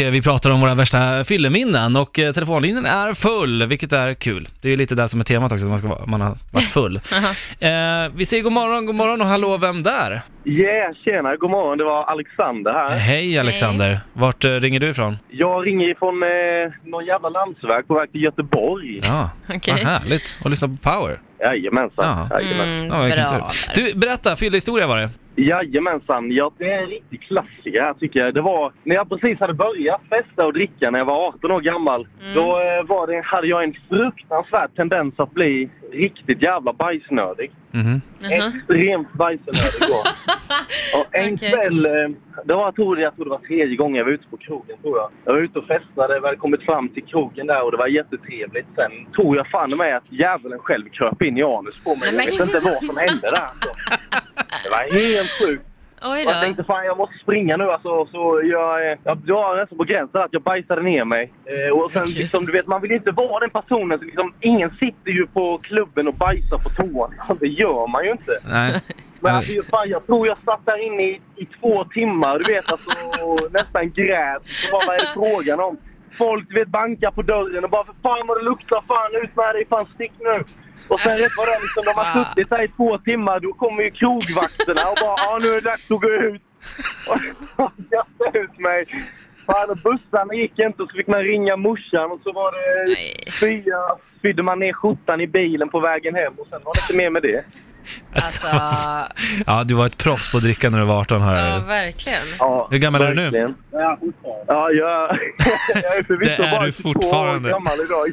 Eh, 0.00 0.10
Vi 0.10 0.22
pratar 0.22 0.50
om 0.50 0.60
våra 0.60 0.74
värsta 0.74 1.24
fylleminnen 1.24 1.96
och 1.96 2.18
eh, 2.18 2.32
telefonlinjen 2.32 2.86
är 2.86 3.14
full, 3.14 3.66
vilket 3.66 3.92
är 3.92 4.14
kul. 4.14 4.48
Det 4.60 4.68
är 4.68 4.70
ju 4.70 4.76
lite 4.76 4.94
det 4.94 5.08
som 5.08 5.20
är 5.20 5.24
temat 5.24 5.52
också, 5.52 5.64
att 5.64 5.70
man, 5.70 5.78
ska 5.78 5.88
vara, 5.88 6.06
man 6.06 6.20
har 6.20 6.36
varit 6.52 6.64
full. 6.64 6.96
eh, 7.60 7.70
vi 8.14 8.26
säger 8.26 8.42
god 8.42 8.52
morgon, 8.52 8.86
god 8.86 8.94
morgon 8.94 9.20
och 9.20 9.26
hallå, 9.26 9.56
vem 9.56 9.82
där? 9.82 10.20
Yeah, 10.44 10.94
tjena, 11.04 11.36
god 11.36 11.50
morgon. 11.50 11.78
Det 11.78 11.84
var 11.84 12.04
Alexander 12.04 12.72
här. 12.72 12.90
Hej 12.98 13.38
Alexander, 13.38 14.00
vart 14.12 14.44
eh, 14.44 14.50
ringer 14.50 14.80
du 14.80 14.88
ifrån? 14.88 15.16
Jag 15.30 15.66
ringer 15.66 15.90
ifrån 15.90 16.22
eh, 16.22 16.90
någon 16.90 17.04
jävla 17.06 17.28
landsväg 17.28 17.86
på 17.88 17.94
väg 17.94 18.12
till 18.12 18.22
Göteborg. 18.22 19.00
Ja, 19.02 19.30
Okej. 19.54 19.74
vad 19.84 19.92
härligt. 19.92 20.38
Och 20.44 20.50
lyssna 20.50 20.68
på 20.68 20.76
Power. 20.76 21.20
Jajamensan. 21.40 22.04
Ja. 22.30 22.40
Jajamensan. 22.40 23.00
Mm, 23.00 23.10
Ja, 23.18 23.38
bra. 23.38 23.50
Du, 23.74 23.94
berätta, 23.94 24.36
fyllehistoria 24.36 24.86
var 24.86 24.96
det. 24.96 25.10
Jajamensan. 25.36 26.30
Ja, 26.32 26.50
det 26.58 26.70
är 26.72 26.82
en 26.82 26.88
riktig 26.90 27.22
klassiker 27.22 27.80
här 27.80 27.94
tycker 27.94 28.20
jag. 28.20 28.34
Det 28.34 28.40
var 28.40 28.72
när 28.84 28.94
jag 28.94 29.08
precis 29.08 29.40
hade 29.40 29.54
börjat 29.54 30.00
festa 30.08 30.46
och 30.46 30.52
dricka 30.52 30.90
när 30.90 30.98
jag 30.98 31.06
var 31.06 31.26
18 31.28 31.50
år 31.50 31.60
gammal. 31.60 32.08
Då 32.34 32.40
eh, 32.60 32.82
var 32.86 33.06
det, 33.06 33.22
hade 33.24 33.46
jag 33.46 33.64
en 33.64 33.74
fruktansvärd 33.88 34.70
tendens 34.76 35.14
att 35.20 35.32
bli 35.32 35.70
riktigt 35.92 36.42
jävla 36.42 36.72
bajsnödig. 36.72 37.50
Jaha. 37.70 38.00
Extremt 38.36 39.12
bajsnödig 39.12 39.80
då. 39.88 39.94
och 40.98 41.14
en 41.16 41.34
Okej. 41.34 41.50
kväll, 41.50 41.86
eh, 41.86 41.92
det 42.44 42.54
var, 42.54 42.64
jag, 42.64 42.74
tror, 42.74 42.98
jag 43.00 43.14
tror 43.16 43.24
det 43.24 43.30
var 43.30 43.38
tredje 43.38 43.76
gången 43.76 43.96
jag 43.96 44.04
var 44.04 44.12
ute 44.12 44.28
på 44.30 44.36
krogen 44.36 44.76
tror 44.82 44.98
jag. 44.98 45.10
Jag 45.24 45.32
var 45.32 45.40
ute 45.40 45.58
och 45.58 45.66
festade, 45.66 46.20
vi 46.20 46.26
hade 46.26 46.36
kommit 46.38 46.62
fram 46.62 46.88
till 46.88 47.04
krogen 47.04 47.46
där 47.46 47.62
och 47.64 47.70
det 47.70 47.76
var 47.76 47.86
jättetrevligt. 47.86 48.66
Sen 48.74 48.92
tror 49.16 49.36
jag 49.36 49.46
fan 49.50 49.76
med 49.76 49.96
att 49.96 50.12
djävulen 50.12 50.58
själv 50.58 50.88
kröp 50.88 51.22
in 51.22 51.38
i 51.38 51.42
anus 51.42 51.84
på 51.84 51.90
mig. 51.96 52.00
Jag 52.04 52.14
men- 52.16 52.26
vet 52.26 52.40
inte 52.40 52.60
vad 52.70 52.84
som 52.84 52.96
hände 52.96 53.30
där. 53.30 53.36
Alltså. 53.46 54.25
Det 54.66 54.70
var 54.70 55.00
helt 55.00 55.30
sjukt. 55.30 55.62
Oj 56.02 56.10
Och 56.10 56.18
jag 56.18 56.36
då. 56.36 56.40
tänkte 56.40 56.64
fan 56.64 56.84
jag 56.84 56.96
måste 56.98 57.18
springa 57.18 57.56
nu 57.56 57.64
alltså. 57.70 58.06
Så 58.06 58.40
jag, 58.44 58.84
jag, 59.04 59.18
jag 59.26 59.34
var 59.34 59.56
nästan 59.56 59.78
på 59.78 59.84
gränsen 59.84 60.20
att 60.22 60.32
jag 60.32 60.42
bajsade 60.42 60.82
ner 60.82 61.04
mig. 61.04 61.32
Eh, 61.44 61.78
och 61.78 61.92
sen 61.92 62.04
liksom, 62.16 62.44
du 62.44 62.52
vet 62.52 62.66
man 62.66 62.80
vill 62.82 62.92
inte 62.92 63.10
vara 63.10 63.40
den 63.40 63.50
personen. 63.50 63.98
Så 63.98 64.04
liksom, 64.04 64.34
ingen 64.40 64.70
sitter 64.70 65.10
ju 65.10 65.26
på 65.26 65.58
klubben 65.58 66.08
och 66.08 66.14
bajsar 66.14 66.58
på 66.58 66.70
toan. 66.70 67.14
Det 67.40 67.46
gör 67.48 67.86
man 67.86 68.04
ju 68.04 68.10
inte. 68.10 68.38
Nej. 68.48 68.80
Men 69.20 69.34
alltså, 69.34 69.62
fan, 69.62 69.88
jag 69.88 70.06
tror 70.06 70.26
jag 70.26 70.36
satt 70.44 70.66
där 70.66 70.86
inne 70.86 71.02
i, 71.02 71.20
i 71.36 71.46
två 71.60 71.84
timmar, 71.84 72.38
du 72.38 72.52
vet 72.54 72.72
alltså, 72.72 72.90
och 73.26 73.52
nästan 73.52 73.90
grät. 73.90 74.42
Så 74.46 74.76
vad 74.86 74.94
är 74.94 75.00
det 75.00 75.06
frågan 75.14 75.60
om? 75.60 75.76
Folk 76.12 76.56
vet 76.56 76.68
bankar 76.68 77.10
på 77.10 77.22
dörren 77.22 77.64
och 77.64 77.70
bara 77.70 77.84
för 77.84 77.94
fan 78.02 78.26
vad 78.26 78.38
det 78.38 78.44
luktar, 78.44 78.84
fan 78.88 79.22
ut 79.22 79.36
med 79.36 79.54
dig, 79.54 79.66
fan 79.68 79.86
stick 79.94 80.12
nu! 80.18 80.44
Och 80.88 81.00
sen 81.00 81.18
rätt 81.18 81.36
vad 81.36 81.46
det 81.46 81.52
är, 81.52 81.60
liksom, 81.60 81.84
de 81.84 81.92
har 82.00 82.24
suttit 82.24 82.50
där 82.50 82.62
i 82.62 82.68
två 82.68 82.98
timmar, 82.98 83.40
då 83.40 83.52
kommer 83.52 83.82
ju 83.82 83.90
krogvakterna 83.90 84.82
och 84.90 84.96
bara 85.00 85.16
ja 85.16 85.38
nu 85.42 85.48
är 85.48 85.54
det 85.54 85.60
dags 85.60 85.90
att 85.90 86.00
gå 86.00 86.10
ut. 86.10 86.42
Och 87.08 87.72
kastade 87.90 88.38
ut 88.38 88.58
mig. 88.58 88.86
Fan 89.46 89.70
och 89.70 89.76
bussarna 89.76 90.34
gick 90.34 90.58
inte 90.58 90.82
och 90.82 90.90
så 90.90 90.96
fick 90.96 91.06
man 91.06 91.22
ringa 91.22 91.56
morsan 91.56 92.10
och 92.10 92.20
så 92.24 92.32
var 92.32 92.52
det 92.52 92.96
fyra, 93.40 93.80
spydde 94.18 94.42
man 94.42 94.58
ner 94.58 94.72
skjortan 94.72 95.20
i 95.20 95.26
bilen 95.26 95.68
på 95.68 95.80
vägen 95.80 96.14
hem 96.14 96.34
och 96.36 96.46
sen 96.50 96.60
var 96.64 96.74
det 96.74 96.80
inte 96.80 96.96
mer 96.96 97.10
med 97.10 97.22
det. 97.22 97.44
Alltså, 98.14 98.46
Ja, 99.46 99.64
du 99.64 99.74
var 99.74 99.86
ett 99.86 99.98
proffs 99.98 100.30
på 100.30 100.36
att 100.36 100.42
dricka 100.42 100.70
när 100.70 100.78
du 100.78 100.84
var 100.84 101.00
18 101.00 101.20
har 101.22 101.34
ja 101.34 101.48
jag 101.48 101.60
verkligen. 101.60 102.18
Ja, 102.38 102.68
Hur 102.70 102.78
gammal 102.78 103.02
är 103.02 103.08
du 103.08 103.14
nu? 103.14 103.22
verkligen. 103.22 103.54
Ja, 104.46 104.70
jag, 104.70 104.70
jag 105.74 105.96
är 105.96 106.02
förvisso 106.06 106.42
Det 106.42 106.48
är 106.48 106.50
bara 106.50 106.66
du 106.66 106.72
22 106.72 106.92
fortfarande. 106.92 107.48
år 107.48 107.52
gammal 107.52 107.72
idag. 107.80 108.12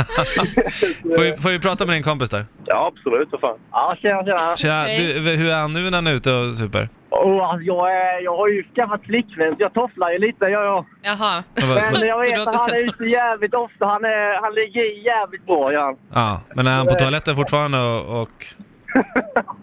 Får 1.16 1.22
vi, 1.22 1.36
får 1.36 1.50
vi 1.50 1.58
prata 1.58 1.86
med 1.86 1.96
din 1.96 2.02
kompis 2.02 2.30
där? 2.30 2.44
Ja, 2.72 2.86
absolut. 2.96 3.30
För 3.30 3.38
fan. 3.38 3.58
Ja, 3.72 3.96
tjena, 4.02 4.24
tjena. 4.24 4.56
Tja, 4.56 4.72
Hej. 4.72 5.12
du, 5.14 5.30
hur 5.36 5.50
är 5.50 5.56
han 5.56 5.72
nu 5.72 5.80
när 5.90 5.98
han 5.98 6.06
är 6.06 6.14
ute 6.14 6.32
och 6.32 6.54
super? 6.54 6.88
Oh, 7.10 7.50
alltså, 7.50 7.64
jag, 7.66 7.92
är, 7.96 8.20
jag 8.24 8.36
har 8.36 8.48
ju 8.48 8.64
skaffat 8.74 9.02
flickvän, 9.04 9.56
så 9.56 9.62
jag 9.62 9.72
tofflar 9.74 10.10
ju 10.10 10.18
lite. 10.18 10.44
Jag, 10.44 10.64
jag. 10.64 10.84
Jaha. 11.02 11.42
Vad- 11.54 11.68
vad- 11.68 11.76
Men 12.00 12.08
jag 12.08 12.18
Så 12.18 12.24
du 12.24 12.30
vet 12.30 12.38
har 12.38 12.38
inte 12.38 12.40
att 12.50 12.60
han 12.60 12.68
sett 12.70 12.82
är 12.82 12.86
ute 12.86 13.04
jävligt 13.04 13.54
ofta. 13.54 13.86
Han, 13.86 14.04
är, 14.04 14.40
han 14.42 14.54
ligger 14.54 14.80
i 14.98 15.02
jävligt 15.04 15.46
bra, 15.46 15.72
ja. 15.72 15.96
Ja, 16.14 16.40
men 16.54 16.66
är 16.66 16.70
han 16.76 16.86
på 16.86 16.94
toaletten 16.94 17.36
fortfarande 17.36 17.78
och... 17.78 18.20
och... 18.22 18.46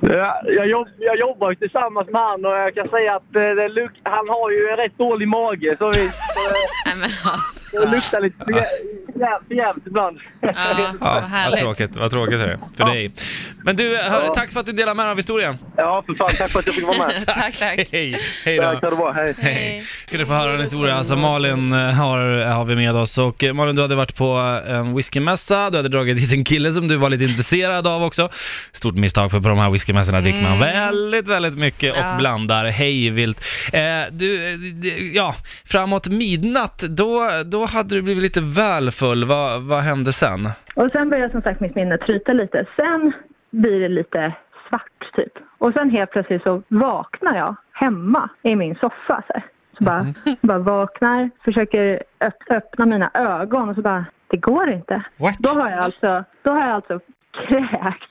Ja, 0.00 0.42
Jag, 0.46 0.66
jobb, 0.68 0.88
jag 0.98 1.18
jobbar 1.18 1.50
ju 1.50 1.56
tillsammans 1.56 2.08
med 2.10 2.20
han 2.22 2.44
och 2.44 2.52
jag 2.52 2.74
kan 2.74 2.88
säga 2.88 3.14
att 3.16 3.36
eh, 3.36 3.40
det 3.42 3.68
luk- 3.68 4.00
han 4.02 4.28
har 4.28 4.50
ju 4.50 4.68
en 4.68 4.76
rätt 4.76 4.98
dålig 4.98 5.28
mage. 5.28 5.76
Så 5.78 5.88
vi, 5.88 6.00
Nej 6.86 6.96
men 6.96 7.10
alltså. 7.32 7.57
Det 7.72 7.90
luktar 7.90 8.20
lite 8.20 8.36
för 8.44 8.52
jä- 8.52 8.64
jä- 9.14 9.38
för 9.48 9.54
jävligt 9.54 9.86
ibland. 9.86 10.18
Ja, 10.40 10.52
Ja, 10.56 10.92
vad 11.00 11.14
vad 11.14 11.22
härligt. 11.22 11.60
tråkigt, 11.60 11.96
vad 11.96 12.10
tråkigt 12.10 12.34
är 12.40 12.46
det 12.46 12.58
för 12.76 12.84
dig. 12.84 13.12
Men 13.64 13.76
du, 13.76 13.96
hörru, 13.96 14.26
Ja. 14.26 14.34
tack 14.34 14.52
för 14.52 14.60
att 14.60 14.66
du 14.66 14.72
delade 14.72 14.94
med 14.94 15.04
dig 15.06 15.10
av 15.10 15.16
historien. 15.16 15.58
Ja, 15.76 16.02
för 16.06 16.14
fan. 16.14 16.28
Tack 16.38 16.50
för 16.50 16.58
att 16.58 16.66
jag 16.66 16.74
fick 16.74 16.86
vara 16.86 16.98
med. 16.98 17.22
tack, 17.26 17.58
tack. 17.58 17.88
Hej, 17.92 18.18
hej 18.44 18.58
Tack, 18.58 18.80
då. 18.80 18.90
det 18.90 18.96
bra. 18.96 19.12
Hej. 19.12 19.34
Hej. 19.38 19.82
Ska 20.06 20.18
du 20.18 20.26
få 20.26 20.32
höra 20.32 20.52
en 20.54 20.60
historia. 20.60 20.94
Alltså 20.94 21.16
Malin 21.16 21.72
eh, 21.72 21.78
har, 21.78 22.44
har 22.44 22.64
vi 22.64 22.74
med 22.76 22.96
oss 22.96 23.18
och 23.18 23.44
eh, 23.44 23.52
Malin 23.52 23.76
du 23.76 23.82
hade 23.82 23.94
varit 23.94 24.16
på 24.16 24.32
en 24.68 24.94
whiskymässa, 24.96 25.70
du 25.70 25.76
hade 25.76 25.88
dragit 25.88 26.16
dit 26.16 26.32
en 26.32 26.44
kille 26.44 26.72
som 26.72 26.88
du 26.88 26.96
var 26.96 27.10
lite 27.10 27.24
intresserad 27.24 27.86
av 27.86 28.02
också. 28.02 28.28
Stort 28.72 28.94
misstag 28.94 29.30
för 29.30 29.40
på 29.40 29.48
de 29.48 29.58
här 29.58 29.70
whiskymässorna 29.70 30.20
dricker 30.20 30.42
man 30.42 30.58
väldigt, 30.58 31.28
väldigt 31.28 31.58
mycket 31.58 31.92
och 31.92 31.98
Ja. 31.98 32.16
blandar 32.18 32.64
hej 32.64 33.10
vilt. 33.10 33.40
Eh, 33.72 33.80
du, 34.10 34.52
eh, 34.88 35.06
ja, 35.14 35.34
framåt 35.64 36.06
midnatt, 36.06 36.78
då, 36.78 37.30
då 37.46 37.57
hade 37.66 37.94
du 37.94 38.02
blivit 38.02 38.22
lite 38.22 38.40
väl 38.40 38.90
full. 38.90 39.24
Vad, 39.24 39.62
vad 39.62 39.80
hände 39.80 40.12
sen? 40.12 40.40
Och 40.74 40.90
sen 40.90 41.10
börjar 41.10 41.28
som 41.28 41.42
sagt 41.42 41.60
mitt 41.60 41.74
minne 41.74 41.98
tryta 41.98 42.32
lite. 42.32 42.66
Sen 42.76 43.12
blir 43.50 43.80
det 43.80 43.88
lite 43.88 44.32
svart 44.68 45.14
typ. 45.16 45.32
Och 45.58 45.72
sen 45.72 45.90
helt 45.90 46.10
plötsligt 46.10 46.42
så 46.42 46.62
vaknar 46.68 47.36
jag 47.36 47.56
hemma 47.72 48.28
i 48.42 48.56
min 48.56 48.74
soffa. 48.74 49.22
Så, 49.26 49.32
här. 49.34 49.42
så 49.78 49.84
bara, 49.84 50.06
bara 50.40 50.58
vaknar, 50.58 51.30
försöker 51.44 52.02
öpp- 52.20 52.50
öppna 52.56 52.86
mina 52.86 53.10
ögon 53.14 53.68
och 53.68 53.74
så 53.74 53.82
bara, 53.82 54.04
det 54.28 54.36
går 54.36 54.70
inte. 54.70 55.02
What? 55.16 55.38
Då 55.38 55.48
har 55.60 55.70
jag 55.70 55.78
alltså, 55.78 56.24
då 56.42 56.50
har 56.50 56.60
jag 56.60 56.70
alltså 56.70 57.00
kräkts 57.46 58.06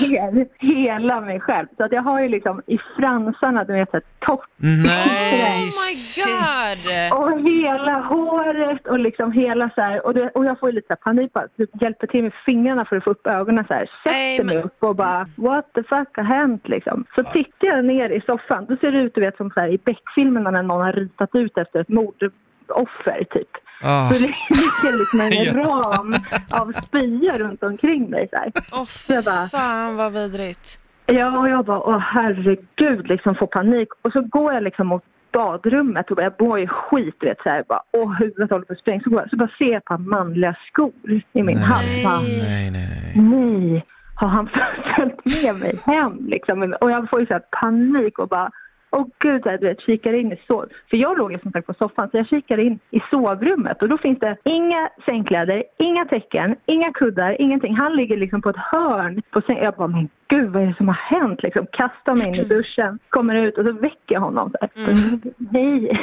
ner 0.00 0.46
hela 0.58 1.20
mig 1.20 1.40
själv. 1.40 1.66
Så 1.76 1.84
att 1.84 1.92
jag 1.92 2.02
har 2.02 2.20
ju 2.20 2.28
liksom 2.28 2.62
i 2.66 2.78
fransarna, 2.96 3.64
du 3.64 3.72
vet, 3.72 3.90
så 3.90 3.96
här 3.96 4.02
torrt 4.18 4.48
Nej! 4.56 5.62
Oh 5.62 5.64
my 5.64 5.94
god! 6.24 7.18
och 7.18 7.40
hela 7.50 8.00
håret 8.00 8.86
och 8.86 8.98
liksom 8.98 9.32
hela 9.32 9.70
så 9.74 9.80
här, 9.80 10.06
och, 10.06 10.14
det, 10.14 10.28
och 10.28 10.44
jag 10.44 10.60
får 10.60 10.68
ju 10.68 10.74
lite 10.74 10.86
så 10.96 10.96
panik 10.96 11.32
bara, 11.32 11.48
typ 11.48 11.82
hjälper 11.82 12.06
till 12.06 12.22
med 12.22 12.32
fingrarna 12.46 12.84
för 12.84 12.96
att 12.96 13.04
få 13.04 13.10
upp 13.10 13.26
ögonen 13.26 13.64
så 13.68 13.74
här, 13.74 13.90
Nej, 14.04 14.36
sätter 14.36 14.44
mig 14.46 14.56
men- 14.56 14.64
upp 14.64 14.82
och 14.82 14.96
bara 14.96 15.28
what 15.36 15.72
the 15.74 15.82
fuck 15.82 16.08
har 16.16 16.24
hänt 16.24 16.68
liksom. 16.68 17.04
Så 17.14 17.22
tittar 17.22 17.66
jag 17.66 17.84
ner 17.84 18.10
i 18.10 18.20
soffan, 18.20 18.66
då 18.68 18.76
ser 18.76 18.92
det 18.92 18.98
ut 18.98 19.14
du 19.14 19.20
vet 19.20 19.36
som 19.36 19.50
så 19.50 19.60
här 19.60 19.68
i 19.68 19.78
Beck-filmerna 19.78 20.50
när 20.50 20.62
någon 20.62 20.80
har 20.80 20.92
ritat 20.92 21.34
ut 21.34 21.58
efter 21.58 21.80
ett 21.80 21.88
mordoffer 21.88 23.24
typ. 23.30 23.48
Ah. 23.82 24.08
Så 24.08 24.14
det 24.14 24.20
ligger 24.20 24.98
liksom 24.98 25.20
en 25.20 25.54
ram 25.64 26.14
av 26.50 26.72
spya 26.86 27.38
runt 27.38 27.62
omkring 27.62 28.10
mig 28.10 28.28
så 28.30 28.36
här. 28.36 28.52
Åh 28.72 28.84
fy 28.86 29.14
Jag 29.14 29.24
bara- 29.24 29.48
fan 29.48 29.96
vad 29.96 30.12
vidrigt. 30.12 30.78
Ja, 31.06 31.38
och 31.38 31.48
jag 31.48 31.64
bara, 31.64 31.80
åh 31.80 31.98
herregud, 31.98 33.06
liksom 33.08 33.34
får 33.34 33.46
panik. 33.46 33.88
Och 34.02 34.12
så 34.12 34.20
går 34.20 34.52
jag 34.52 34.62
liksom 34.62 34.86
mot 34.86 35.02
badrummet 35.32 36.10
och 36.10 36.16
bara, 36.16 36.22
jag 36.22 36.32
mår 36.40 36.58
ju 36.58 36.66
skit, 36.68 37.16
vet 37.20 37.38
så 37.42 37.48
här, 37.48 37.64
bara, 37.68 37.82
åh 37.92 38.12
huvudet 38.18 38.50
håller 38.50 38.64
på 38.64 38.72
att 38.72 38.78
spränga. 38.78 39.00
Så, 39.02 39.10
går 39.10 39.20
jag, 39.20 39.30
så 39.30 39.36
bara 39.36 39.48
ser 39.58 39.64
jag 39.64 39.76
ett 39.76 39.84
par 39.84 39.98
manliga 39.98 40.56
skor 40.68 40.92
i 41.32 41.42
min 41.42 41.44
Nej. 41.46 41.56
hand. 41.64 41.86
Bara, 42.04 42.18
Nej, 42.20 42.70
nej, 42.70 42.70
nej. 42.70 43.24
nej, 43.70 43.86
har 44.16 44.28
han 44.28 44.48
följt 44.96 45.42
med 45.44 45.54
mig 45.56 45.80
hem 45.86 46.26
liksom? 46.26 46.74
Och 46.80 46.90
jag 46.90 47.10
får 47.10 47.20
ju 47.20 47.26
så 47.26 47.32
här 47.32 47.42
panik 47.60 48.18
och 48.18 48.28
bara, 48.28 48.50
åh 48.94 49.06
gud, 49.18 49.42
du 49.42 49.66
vet, 49.68 49.80
kikar 49.80 50.12
in 50.12 50.32
i 50.32 50.36
sov... 50.46 50.68
För 50.90 50.96
jag 50.96 51.18
låg 51.18 51.40
som 51.42 51.52
sagt 51.52 51.66
på 51.66 51.74
soffan, 51.74 52.08
så 52.10 52.16
jag 52.16 52.28
kikar 52.28 52.58
in 52.58 52.78
i 52.90 53.00
sovrummet 53.10 53.82
och 53.82 53.88
då 53.88 53.98
finns 53.98 54.18
det 54.18 54.36
inga 54.44 54.90
sängkläder, 55.04 55.64
inga 55.78 56.04
täcken, 56.04 56.56
inga 56.66 56.92
kuddar, 56.92 57.40
ingenting. 57.40 57.74
Han 57.76 57.96
ligger 57.96 58.16
liksom 58.16 58.42
på 58.42 58.50
ett 58.50 58.56
hörn 58.72 59.22
på 59.30 59.40
sängen. 59.40 59.64
Jag 59.64 59.74
bara, 59.74 59.88
men 59.88 60.08
gud, 60.28 60.52
vad 60.52 60.62
är 60.62 60.66
det 60.66 60.74
som 60.74 60.88
har 60.88 61.18
hänt? 61.18 61.42
Liksom, 61.42 61.66
kastar 61.72 62.14
mig 62.14 62.28
in 62.28 62.34
i 62.34 62.44
duschen, 62.44 62.98
kommer 63.08 63.34
ut 63.34 63.58
och 63.58 63.64
så 63.64 63.72
väcker 63.72 64.14
jag 64.14 64.20
honom. 64.20 64.50
Så 64.50 64.58
här. 64.60 65.18
Nej, 65.36 66.00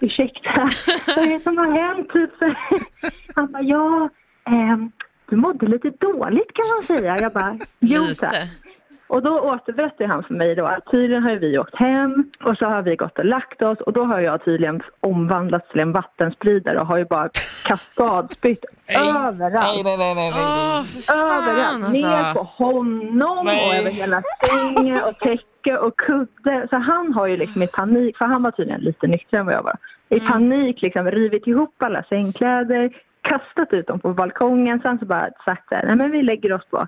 ursäkta, 0.00 0.68
vad 1.16 1.24
är 1.24 1.32
det 1.38 1.40
som 1.40 1.58
har 1.58 1.70
hänt? 1.70 2.08
Typ, 2.12 2.30
så. 2.38 2.54
Han 3.34 3.52
bara, 3.52 3.62
ja, 3.62 4.08
ehm, 4.44 4.92
du 5.28 5.36
mådde 5.36 5.66
lite 5.66 5.90
dåligt 5.90 6.52
kan 6.54 6.68
man 6.68 6.82
säga. 6.82 7.18
Jag 7.20 7.32
bara, 7.32 7.58
jo 7.80 8.02
tack. 8.20 8.48
Och 9.10 9.22
då 9.22 9.40
återberättar 9.40 10.04
han 10.04 10.22
för 10.22 10.34
mig 10.34 10.54
då 10.54 10.66
att 10.66 10.90
tydligen 10.90 11.22
har 11.22 11.36
vi 11.36 11.58
åkt 11.58 11.74
hem 11.74 12.30
och 12.44 12.56
så 12.56 12.66
har 12.66 12.82
vi 12.82 12.96
gått 12.96 13.18
och 13.18 13.24
lagt 13.24 13.62
oss 13.62 13.78
och 13.78 13.92
då 13.92 14.04
har 14.04 14.20
jag 14.20 14.44
tydligen 14.44 14.82
omvandlats 15.00 15.68
till 15.70 15.80
en 15.80 15.92
vattenspridare 15.92 16.80
och 16.80 16.86
har 16.86 16.96
ju 16.96 17.04
bara 17.04 17.28
kaskadspytt 17.64 18.64
överallt. 18.88 19.86
Åh 20.36 20.82
fy 20.84 21.02
fan 21.02 21.48
Överallt. 21.48 21.92
Ner 21.92 22.06
alltså. 22.06 22.34
på 22.34 22.64
honom 22.64 23.46
och 23.46 23.74
över 23.74 23.90
hela 23.90 24.22
sängen 24.48 25.02
och 25.04 25.18
täcke 25.18 25.78
och 25.78 25.96
kudde. 25.96 26.66
Så 26.70 26.76
han 26.76 27.12
har 27.12 27.26
ju 27.26 27.36
liksom 27.36 27.62
i 27.62 27.66
panik, 27.66 28.16
för 28.16 28.24
han 28.24 28.42
var 28.42 28.50
tydligen 28.50 28.80
lite 28.80 29.06
nyktrare 29.06 29.40
än 29.40 29.46
vad 29.46 29.54
jag 29.54 29.62
var. 29.62 29.76
I 30.08 30.20
panik 30.20 30.82
liksom 30.82 31.10
rivit 31.10 31.46
ihop 31.46 31.82
alla 31.82 32.02
sängkläder, 32.02 32.90
kastat 33.22 33.72
ut 33.72 33.86
dem 33.86 34.00
på 34.00 34.14
balkongen. 34.14 34.80
Sen 34.80 34.98
så 34.98 35.04
bara 35.04 35.30
sagt 35.44 35.68
så 35.68 35.74
här, 35.74 35.86
nej 35.86 35.96
men 35.96 36.10
vi 36.10 36.22
lägger 36.22 36.52
oss 36.52 36.66
på 36.70 36.86